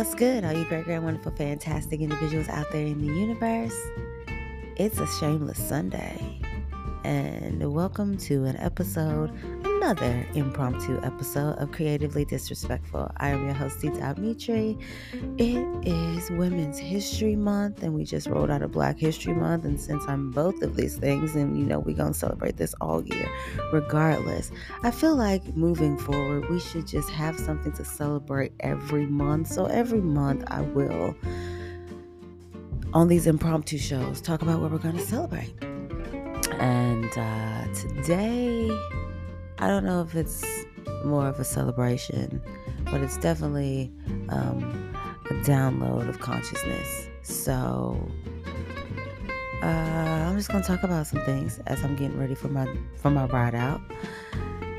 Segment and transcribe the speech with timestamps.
[0.00, 3.76] What's good, all you great, great, wonderful, fantastic individuals out there in the universe?
[4.76, 6.40] It's a shameless Sunday,
[7.04, 9.30] and welcome to an episode
[9.82, 13.10] another impromptu episode of Creatively Disrespectful.
[13.16, 14.76] I am your host, Tita Mitri.
[15.38, 19.64] It is Women's History Month, and we just rolled out a Black History Month.
[19.64, 22.74] And since I'm both of these things, and you know, we're going to celebrate this
[22.82, 23.26] all year,
[23.72, 24.52] regardless,
[24.82, 29.48] I feel like moving forward, we should just have something to celebrate every month.
[29.48, 31.16] So every month, I will,
[32.92, 35.54] on these impromptu shows, talk about what we're going to celebrate.
[36.58, 38.70] And uh, today,
[39.60, 40.42] I don't know if it's
[41.04, 42.42] more of a celebration,
[42.86, 43.92] but it's definitely
[44.30, 44.94] um,
[45.26, 47.08] a download of consciousness.
[47.22, 48.10] So
[49.62, 53.10] uh, I'm just gonna talk about some things as I'm getting ready for my for
[53.10, 53.82] my ride out.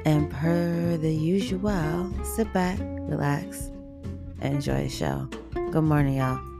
[0.03, 3.67] And per the usual, sit back, relax,
[4.41, 5.29] and enjoy the show.
[5.53, 6.50] Good morning, y'all.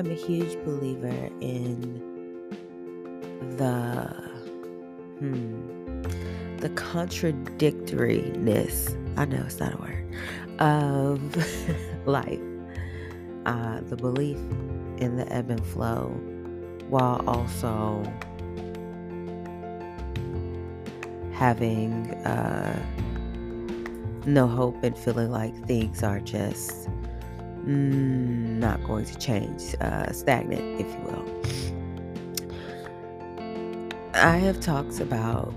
[0.00, 2.00] Am a huge believer in
[3.58, 4.06] the
[5.18, 5.60] hmm,
[6.56, 8.96] the contradictoriness.
[9.18, 10.06] I know it's not a word
[10.58, 11.20] of
[12.06, 12.40] life.
[13.44, 14.38] Uh, the belief
[14.98, 16.08] in the ebb and flow,
[16.88, 18.02] while also
[21.32, 22.82] having uh,
[24.24, 26.88] no hope and feeling like things are just
[27.66, 31.26] not going to change, uh, stagnant, if you will.
[34.14, 35.54] I have talked about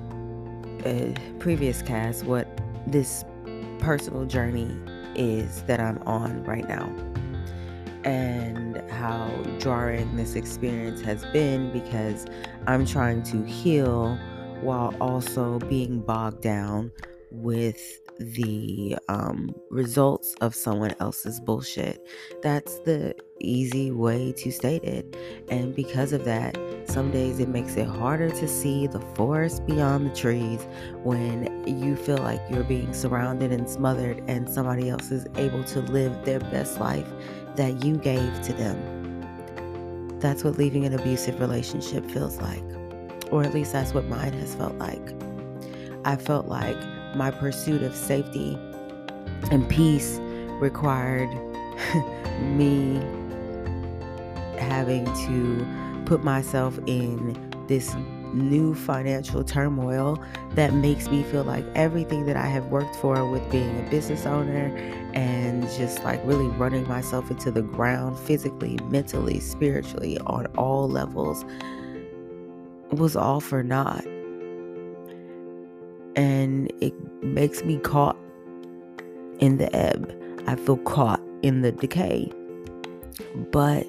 [0.86, 2.48] a previous cast what
[2.88, 3.24] this
[3.80, 4.78] personal journey
[5.16, 6.90] is that I'm on right now
[8.04, 12.26] and how jarring this experience has been because
[12.68, 14.18] I'm trying to heal
[14.62, 16.92] while also being bogged down
[17.32, 17.80] with
[18.20, 22.06] the um, results of someone else's bullshit.
[22.42, 25.16] That's the easy way to state it.
[25.50, 30.10] And because of that, some days it makes it harder to see the forest beyond
[30.10, 30.66] the trees
[31.04, 35.82] when you feel like you're being surrounded and smothered, and somebody else is able to
[35.82, 37.08] live their best life
[37.56, 40.20] that you gave to them.
[40.20, 42.64] That's what leaving an abusive relationship feels like.
[43.32, 45.14] Or at least that's what mine has felt like.
[46.06, 46.78] I felt like
[47.16, 48.58] my pursuit of safety
[49.52, 50.20] and peace
[50.60, 51.30] required
[52.42, 52.96] me
[54.58, 55.66] having to
[56.06, 57.38] put myself in
[57.68, 57.96] this
[58.34, 60.22] new financial turmoil
[60.52, 64.26] that makes me feel like everything that I have worked for with being a business
[64.26, 64.76] owner
[65.14, 71.46] and just like really running myself into the ground physically, mentally, spiritually, on all levels
[72.92, 74.06] was all for naught
[76.16, 76.94] and it
[77.24, 78.18] makes me caught
[79.40, 80.14] in the ebb.
[80.48, 82.32] I feel caught in the decay.
[83.52, 83.88] But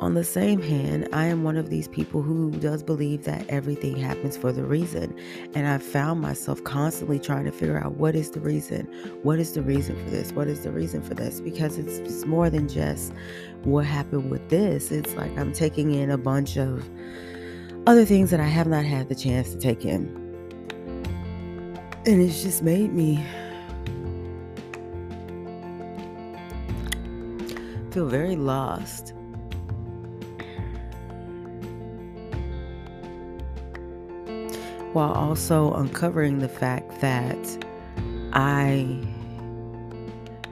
[0.00, 3.96] on the same hand, I am one of these people who does believe that everything
[3.96, 5.14] happens for the reason.
[5.54, 8.86] And I found myself constantly trying to figure out what is the reason?
[9.22, 10.32] What is the reason for this?
[10.32, 11.40] What is the reason for this?
[11.40, 13.12] Because it's, it's more than just
[13.64, 14.90] what happened with this.
[14.90, 16.88] It's like I'm taking in a bunch of
[17.86, 20.19] other things that I have not had the chance to take in.
[22.06, 23.22] And it's just made me
[27.90, 29.12] feel very lost.
[34.92, 37.64] While also uncovering the fact that
[38.32, 38.86] I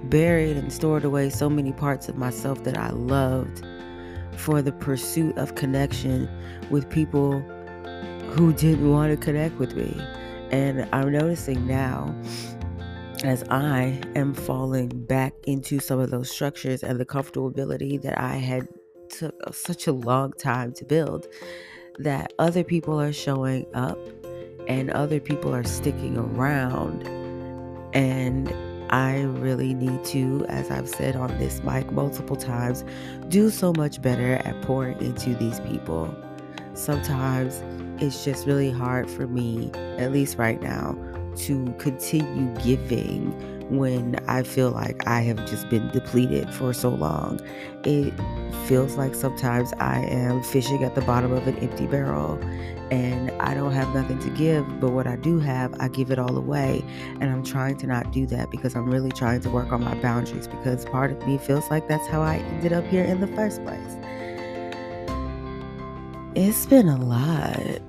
[0.04, 3.66] buried and stored away so many parts of myself that I loved
[4.36, 6.28] for the pursuit of connection
[6.70, 7.40] with people
[8.30, 9.98] who didn't want to connect with me.
[10.50, 12.14] And I'm noticing now
[13.24, 18.36] as I am falling back into some of those structures and the comfortability that I
[18.36, 18.68] had
[19.08, 21.26] took such a long time to build
[21.98, 23.98] that other people are showing up
[24.68, 27.06] and other people are sticking around
[27.94, 28.54] and
[28.90, 32.84] I really need to, as I've said on this mic multiple times,
[33.28, 36.14] do so much better at pouring into these people.
[36.74, 37.62] Sometimes
[38.00, 40.96] it's just really hard for me, at least right now,
[41.36, 43.32] to continue giving
[43.70, 47.40] when I feel like I have just been depleted for so long.
[47.84, 48.14] It
[48.66, 52.38] feels like sometimes I am fishing at the bottom of an empty barrel
[52.90, 56.18] and I don't have nothing to give, but what I do have, I give it
[56.18, 56.82] all away.
[57.20, 59.94] And I'm trying to not do that because I'm really trying to work on my
[59.96, 63.26] boundaries because part of me feels like that's how I ended up here in the
[63.28, 63.96] first place.
[66.34, 67.80] It's been a lot.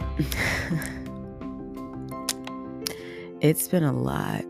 [3.41, 4.45] it's been a lot.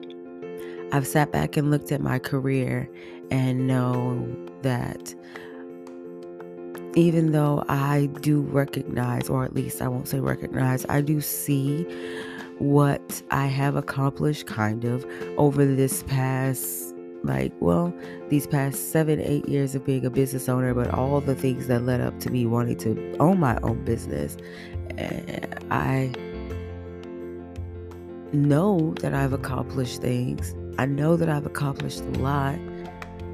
[0.91, 2.89] I've sat back and looked at my career
[3.31, 4.27] and know
[4.61, 5.13] that
[6.95, 11.83] even though I do recognize, or at least I won't say recognize, I do see
[12.59, 15.05] what I have accomplished kind of
[15.37, 16.88] over this past,
[17.23, 17.93] like, well,
[18.29, 21.83] these past seven, eight years of being a business owner, but all the things that
[21.83, 24.37] led up to me wanting to own my own business.
[25.71, 26.13] I
[28.31, 30.55] know that I've accomplished things.
[30.77, 32.55] I know that I've accomplished a lot.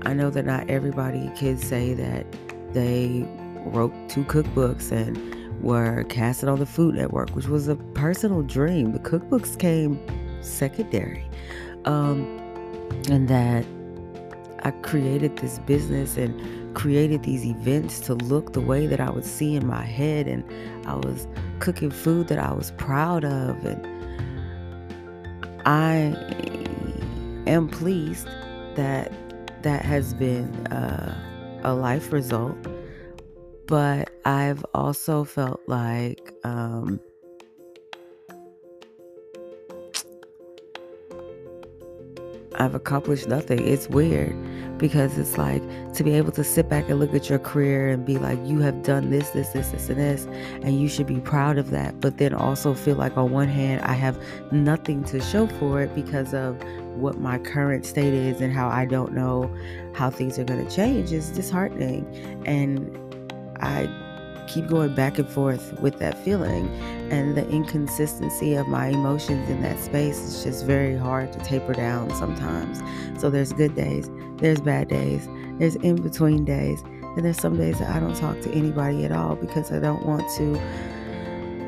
[0.03, 2.25] I know that not everybody can say that
[2.73, 3.27] they
[3.65, 5.17] wrote two cookbooks and
[5.63, 8.91] were casted on the Food Network, which was a personal dream.
[8.91, 9.99] The cookbooks came
[10.41, 11.27] secondary.
[11.85, 12.41] Um,
[13.07, 13.65] and that
[14.63, 19.25] I created this business and created these events to look the way that I would
[19.25, 20.27] see in my head.
[20.27, 20.43] And
[20.85, 21.27] I was
[21.59, 23.63] cooking food that I was proud of.
[23.65, 23.87] And
[25.65, 26.15] I
[27.49, 28.27] am pleased
[28.75, 29.11] that
[29.63, 32.57] that has been uh, a life result
[33.67, 36.99] but I've also felt like um,
[42.59, 43.65] I've accomplished nothing.
[43.67, 44.35] It's weird
[44.77, 45.61] because it's like
[45.93, 48.59] to be able to sit back and look at your career and be like, you
[48.59, 50.25] have done this, this, this, this, and this,
[50.61, 51.99] and you should be proud of that.
[51.99, 54.21] But then also feel like, on one hand, I have
[54.51, 56.61] nothing to show for it because of
[56.95, 59.53] what my current state is and how I don't know
[59.93, 62.05] how things are going to change is disheartening.
[62.45, 62.97] And
[63.61, 63.87] I
[64.47, 66.67] keep going back and forth with that feeling
[67.11, 71.73] and the inconsistency of my emotions in that space is just very hard to taper
[71.73, 72.81] down sometimes.
[73.21, 75.27] So there's good days, there's bad days,
[75.59, 76.81] there's in between days,
[77.15, 80.05] and there's some days that I don't talk to anybody at all because I don't
[80.05, 80.59] want to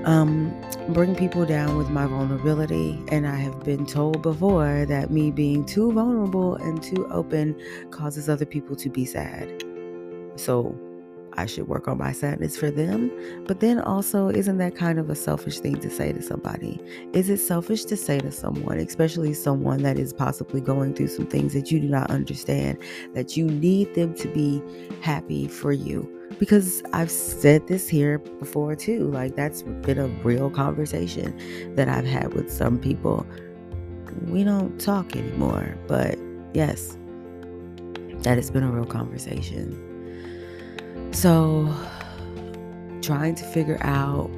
[0.08, 0.54] um,
[0.90, 3.02] bring people down with my vulnerability.
[3.10, 7.60] And I have been told before that me being too vulnerable and too open
[7.92, 9.64] causes other people to be sad.
[10.36, 10.78] So
[11.38, 13.12] I should work on my sadness for them.
[13.46, 16.82] But then also, isn't that kind of a selfish thing to say to somebody?
[17.14, 21.28] Is it selfish to say to someone, especially someone that is possibly going through some
[21.28, 22.80] things that you do not understand,
[23.14, 24.62] that you need them to be
[25.02, 26.12] happy for you?
[26.40, 29.10] Because I've said this here before too.
[29.12, 33.26] Like, that's been a real conversation that I've had with some people.
[34.26, 36.18] We don't talk anymore, but
[36.54, 36.98] yes,
[38.24, 39.87] that has been a real conversation.
[41.12, 41.74] So,
[43.02, 44.30] trying to figure out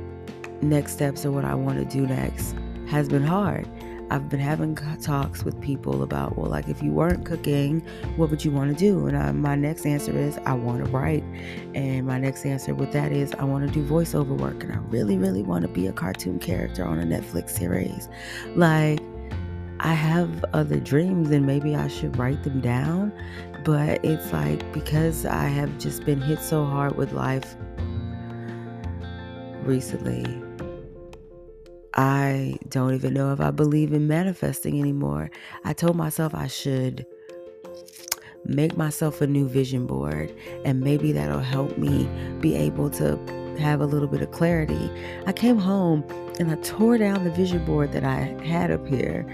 [0.62, 2.56] next steps or what I want to do next
[2.88, 3.68] has been hard.
[4.12, 7.82] I've been having talks with people about, well, like if you weren't cooking,
[8.16, 9.06] what would you want to do?
[9.06, 11.24] And I, my next answer is, I want to write.
[11.76, 14.64] And my next answer with that is, I want to do voiceover work.
[14.64, 18.10] And I really, really want to be a cartoon character on a Netflix series.
[18.56, 19.00] Like,
[19.82, 23.14] I have other dreams and maybe I should write them down.
[23.64, 27.56] But it's like because I have just been hit so hard with life
[29.64, 30.26] recently,
[31.94, 35.30] I don't even know if I believe in manifesting anymore.
[35.64, 37.06] I told myself I should
[38.46, 40.34] make myself a new vision board
[40.66, 43.18] and maybe that'll help me be able to
[43.60, 44.90] have a little bit of clarity.
[45.28, 46.06] I came home
[46.40, 49.26] and I tore down the vision board that I had up here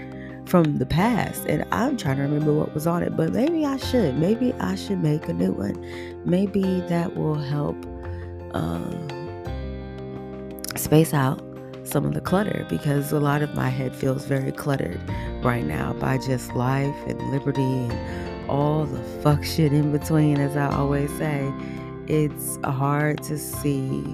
[0.46, 3.76] from the past and I'm trying to remember what was on it, but maybe I
[3.76, 4.16] should.
[4.18, 5.76] Maybe I should make a new one.
[6.24, 7.76] Maybe that will help
[8.54, 8.80] uh,
[10.76, 11.42] space out
[11.84, 15.00] some of the clutter because a lot of my head feels very cluttered
[15.42, 20.56] right now by just life and liberty and all the fuck shit in between, as
[20.56, 21.52] I always say.
[22.08, 24.04] It's hard to see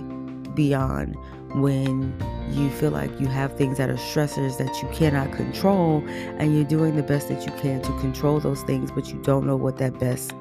[0.54, 1.16] beyond
[1.54, 2.14] when
[2.50, 6.02] you feel like you have things that are stressors that you cannot control
[6.38, 9.47] and you're doing the best that you can to control those things but you don't
[9.47, 10.32] know what that best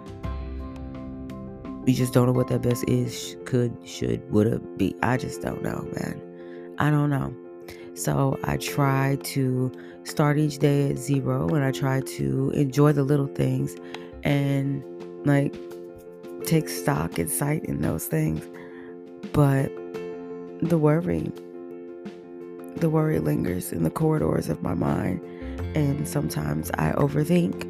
[1.86, 4.96] you just don't know what that best is could should would have be.
[5.02, 6.22] I just don't know man.
[6.78, 7.34] I don't know.
[7.94, 9.72] So i try to
[10.04, 13.76] start each day at zero and i try to enjoy the little things
[14.24, 14.84] and
[15.26, 15.54] like
[16.46, 18.48] take stock and sight in those things.
[19.34, 19.72] But
[20.62, 21.32] the worry
[22.78, 25.20] the worry lingers in the corridors of my mind
[25.76, 27.68] and sometimes i overthink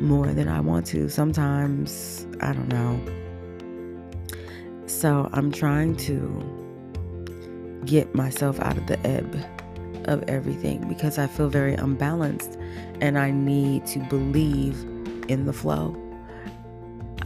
[0.00, 1.08] more than i want to.
[1.08, 3.00] Sometimes i don't know.
[4.86, 9.36] So i'm trying to get myself out of the ebb
[10.06, 12.58] of everything because i feel very unbalanced
[13.00, 14.74] and i need to believe
[15.28, 15.96] in the flow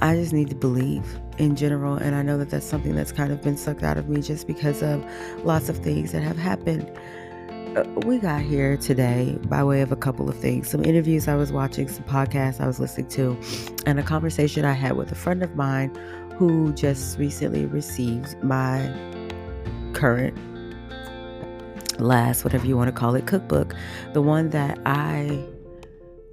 [0.00, 1.94] I just need to believe in general.
[1.96, 4.46] And I know that that's something that's kind of been sucked out of me just
[4.46, 5.04] because of
[5.44, 6.90] lots of things that have happened.
[7.76, 11.34] Uh, we got here today by way of a couple of things some interviews I
[11.34, 13.38] was watching, some podcasts I was listening to,
[13.86, 15.94] and a conversation I had with a friend of mine
[16.36, 18.90] who just recently received my
[19.92, 20.36] current
[22.00, 23.74] last, whatever you want to call it, cookbook.
[24.12, 25.44] The one that I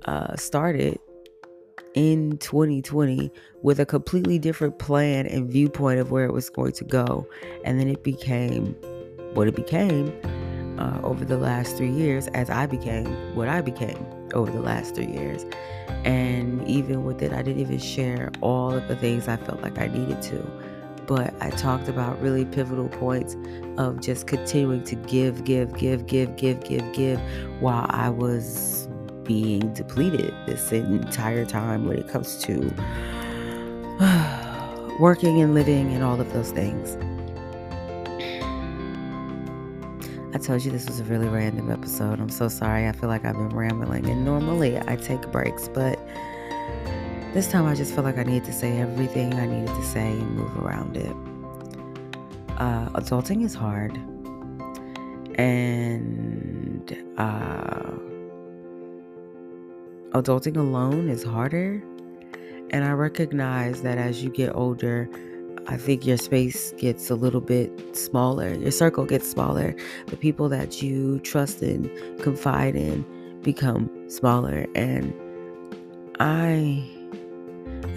[0.06, 1.00] uh, started
[1.96, 6.84] in 2020 with a completely different plan and viewpoint of where it was going to
[6.84, 7.28] go.
[7.64, 8.76] And then it became
[9.34, 10.14] what it became
[10.78, 14.96] uh, over the last three years as I became what I became over the last
[14.96, 15.46] three years.
[16.04, 19.80] And even with it, I didn't even share all of the things I felt like
[19.80, 20.46] I needed to.
[21.08, 23.36] But I talked about really pivotal points
[23.78, 27.22] of just continuing to give, give, give, give, give, give, give
[27.60, 28.85] while I was
[29.26, 32.74] being depleted this entire time when it comes to
[35.00, 36.98] working and living and all of those things.
[40.34, 42.20] I told you this was a really random episode.
[42.20, 42.88] I'm so sorry.
[42.90, 45.98] I feel like I've been rambling, and normally I take breaks, but
[47.34, 50.12] this time I just feel like I need to say everything I needed to say
[50.12, 51.16] and move around it.
[52.58, 53.94] Uh, adulting is hard,
[55.40, 57.92] and uh,
[60.16, 61.84] adulting alone is harder.
[62.72, 65.10] And I recognize that as you get older,
[65.68, 69.76] I think your space gets a little bit smaller, your circle gets smaller.
[70.08, 71.90] The people that you trust and
[72.22, 73.06] confide in
[73.42, 74.66] become smaller.
[74.76, 75.14] And
[76.20, 76.92] I.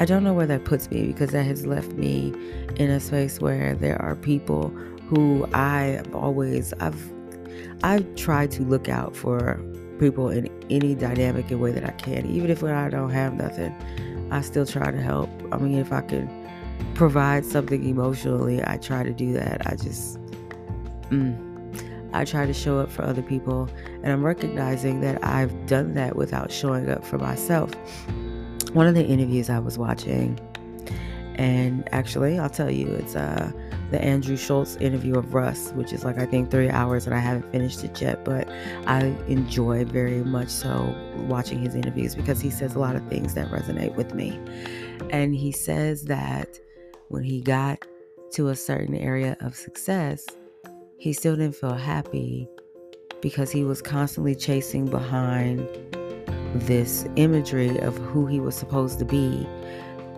[0.01, 2.33] I don't know where that puts me because that has left me
[2.77, 4.69] in a space where there are people
[5.09, 7.13] who I always I've
[7.83, 9.61] I've tried to look out for
[9.99, 12.27] people in any dynamic and way that I can.
[12.27, 13.75] Even if I don't have nothing,
[14.31, 15.31] I still try to help.
[15.53, 16.29] I mean, if I can
[16.95, 19.67] provide something emotionally, I try to do that.
[19.67, 20.19] I just,
[21.11, 21.37] mm,
[22.13, 23.69] I try to show up for other people.
[24.03, 27.75] And I'm recognizing that I've done that without showing up for myself.
[28.73, 30.39] One of the interviews I was watching,
[31.37, 33.51] and actually, I'll tell you, it's uh,
[33.91, 37.21] the Andrew Schulz interview of Russ, which is like I think three hours, and I
[37.21, 38.25] haven't finished it yet.
[38.25, 38.49] But
[38.87, 40.95] I enjoy very much so
[41.29, 44.39] watching his interviews because he says a lot of things that resonate with me.
[45.11, 46.59] And he says that
[47.09, 47.87] when he got
[48.33, 50.27] to a certain area of success,
[50.99, 52.49] he still didn't feel happy
[53.23, 55.67] because he was constantly chasing behind
[56.55, 59.47] this imagery of who he was supposed to be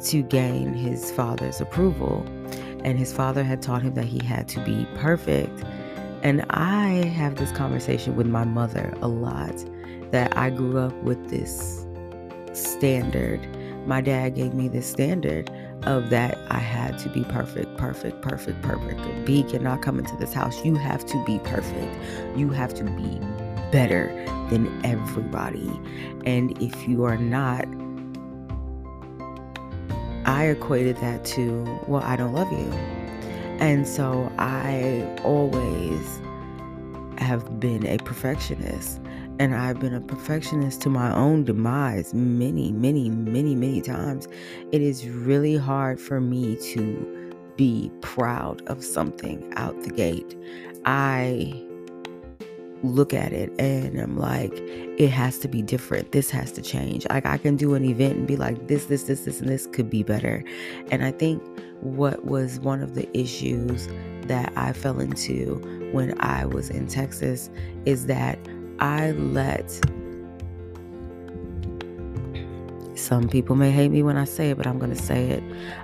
[0.02, 2.24] to gain his father's approval
[2.84, 5.64] and his father had taught him that he had to be perfect.
[6.22, 9.54] And I have this conversation with my mother a lot
[10.10, 11.86] that I grew up with this
[12.52, 13.46] standard.
[13.86, 15.50] My dad gave me this standard
[15.84, 19.00] of that I had to be perfect, perfect, perfect, perfect.
[19.24, 20.62] B cannot come into this house.
[20.64, 21.96] You have to be perfect.
[22.36, 23.18] You have to be
[23.70, 24.08] better
[24.50, 25.70] than everybody.
[26.26, 27.66] And if you are not,
[30.40, 32.72] I equated that to, well, I don't love you.
[33.60, 36.18] And so I always
[37.18, 39.02] have been a perfectionist.
[39.38, 44.28] And I've been a perfectionist to my own demise many, many, many, many times.
[44.72, 50.38] It is really hard for me to be proud of something out the gate.
[50.86, 51.52] I
[52.82, 56.12] look at it and I'm like, it has to be different.
[56.12, 57.06] This has to change.
[57.10, 59.66] Like I can do an event and be like, this, this, this, this, and this
[59.66, 60.42] could be better.
[60.90, 61.42] And I think
[61.80, 63.88] what was one of the issues
[64.26, 65.56] that I fell into
[65.92, 67.50] when I was in Texas
[67.84, 68.38] is that
[68.78, 69.68] I let
[73.00, 75.42] some people may hate me when I say it, but I'm going to say it.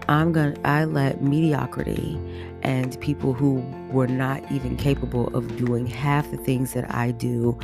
[0.08, 2.20] I'm to I let mediocrity
[2.62, 7.58] and people who were not even capable of doing half the things that I do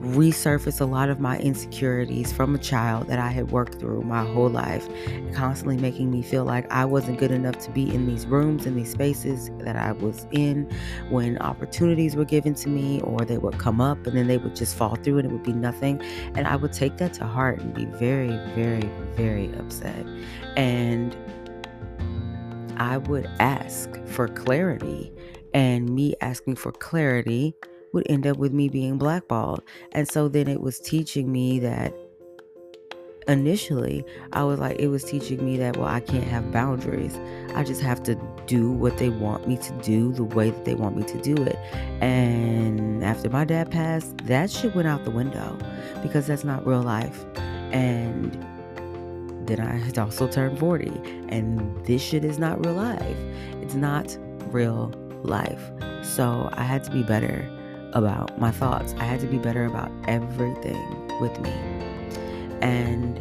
[0.00, 4.24] resurface a lot of my insecurities from a child that I had worked through my
[4.24, 4.88] whole life,
[5.34, 8.76] constantly making me feel like I wasn't good enough to be in these rooms, and
[8.76, 10.70] these spaces that I was in
[11.10, 14.54] when opportunities were given to me, or they would come up and then they would
[14.54, 16.00] just fall through and it would be nothing.
[16.34, 20.06] And I would take that to heart and be very, very, very upset.
[20.56, 21.16] And
[22.76, 25.12] I would ask for clarity.
[25.54, 27.54] And me asking for clarity
[27.92, 29.62] would end up with me being blackballed.
[29.92, 31.94] And so then it was teaching me that
[33.28, 37.16] initially I was like, it was teaching me that, well, I can't have boundaries.
[37.54, 40.74] I just have to do what they want me to do the way that they
[40.74, 41.56] want me to do it.
[42.00, 45.56] And after my dad passed, that shit went out the window
[46.02, 47.24] because that's not real life.
[47.70, 48.32] And
[49.46, 50.88] then I had also turned 40.
[51.28, 53.16] And this shit is not real life.
[53.60, 54.16] It's not
[54.46, 54.92] real
[55.22, 55.70] life.
[56.02, 57.46] So I had to be better
[57.92, 58.94] about my thoughts.
[58.98, 61.50] I had to be better about everything with me.
[62.60, 63.18] And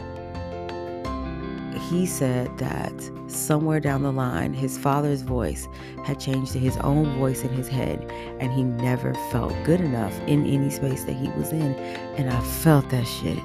[1.90, 2.94] he said that
[3.28, 5.68] somewhere down the line, his father's voice
[6.04, 8.04] had changed to his own voice in his head,
[8.40, 11.76] and he never felt good enough in any space that he was in.
[12.18, 13.40] And I felt that shit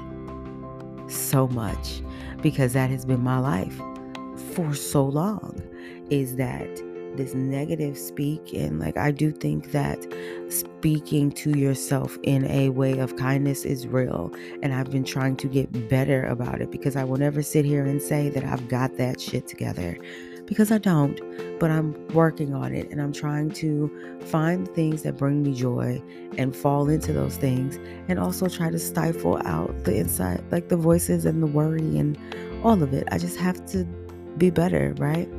[1.09, 2.01] so much
[2.41, 3.79] because that has been my life
[4.53, 5.61] for so long.
[6.09, 6.67] Is that
[7.17, 10.05] this negative speak and like I do think that
[10.49, 15.47] speaking to yourself in a way of kindness is real and I've been trying to
[15.47, 18.97] get better about it because I will never sit here and say that I've got
[18.97, 19.97] that shit together
[20.45, 21.19] because I don't
[21.59, 26.01] but I'm working on it and I'm trying to find things that bring me joy
[26.37, 27.79] and fall into those things
[28.09, 32.17] and also try to stifle out the inside like the voices and the worry and
[32.63, 33.07] all of it.
[33.11, 33.85] I just have to
[34.37, 35.29] be better right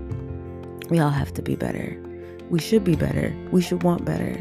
[0.90, 1.98] we all have to be better.
[2.50, 3.34] We should be better.
[3.50, 4.38] We should want better.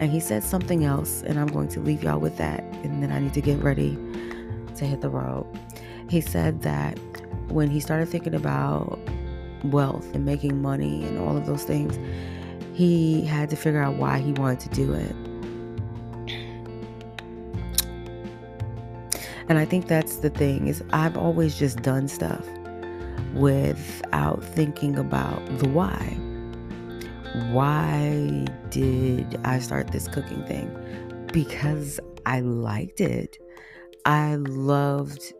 [0.00, 2.62] And he said something else, and I'm going to leave y'all with that.
[2.82, 3.96] And then I need to get ready
[4.76, 5.46] to hit the road.
[6.08, 6.98] He said that
[7.48, 8.98] when he started thinking about
[9.64, 11.98] wealth and making money and all of those things,
[12.74, 15.14] he had to figure out why he wanted to do it.
[19.48, 22.46] And I think that's the thing is I've always just done stuff
[23.34, 26.16] without thinking about the why.
[27.50, 30.68] Why did I start this cooking thing?
[31.32, 33.38] Because I liked it.
[34.04, 35.32] I loved,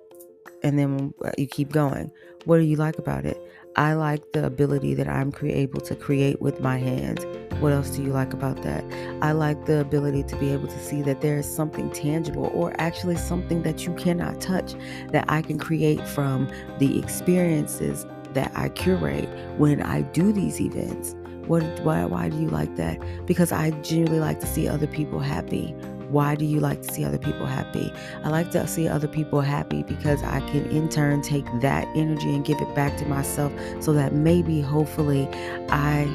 [0.62, 2.10] and then you keep going.
[2.44, 3.40] What do you like about it?
[3.76, 7.24] I like the ability that I'm able to create with my hands.
[7.60, 8.82] What else do you like about that?
[9.20, 12.74] I like the ability to be able to see that there is something tangible or
[12.78, 14.74] actually something that you cannot touch
[15.08, 21.14] that I can create from the experiences that I curate when I do these events.
[21.48, 22.98] What why why do you like that?
[23.26, 25.74] Because I genuinely like to see other people happy.
[26.08, 27.92] Why do you like to see other people happy?
[28.24, 32.34] I like to see other people happy because I can in turn take that energy
[32.34, 35.28] and give it back to myself so that maybe, hopefully,
[35.68, 36.08] I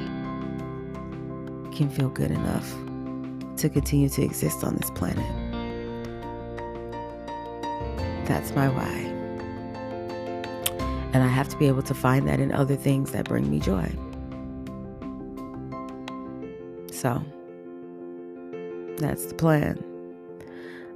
[1.76, 2.68] can feel good enough
[3.58, 5.26] to continue to exist on this planet.
[8.28, 9.12] That's my why.
[11.14, 13.60] And I have to be able to find that in other things that bring me
[13.60, 13.90] joy.
[16.92, 17.24] So,
[18.98, 19.84] that's the plan.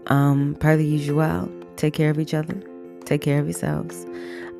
[0.08, 2.62] Um, per the usual, take care of each other,
[3.06, 4.06] take care of yourselves.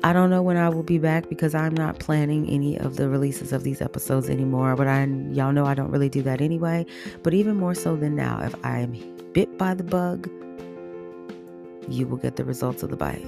[0.02, 3.08] I don't know when I will be back because I'm not planning any of the
[3.08, 4.74] releases of these episodes anymore.
[4.74, 6.86] But I, y'all know I don't really do that anyway.
[7.22, 8.96] But even more so than now, if I am
[9.32, 10.30] bit by the bug,
[11.88, 13.24] you will get the results of the bite.